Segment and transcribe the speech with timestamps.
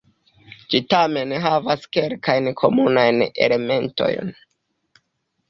[0.71, 4.35] Ĝi tamen havas kelkajn komunajn elementojn.